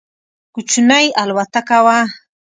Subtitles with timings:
[0.53, 1.99] کوچنۍ الوتکه وه.